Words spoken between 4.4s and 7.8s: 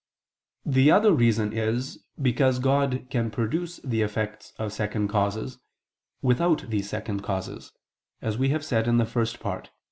of second causes, without these second causes,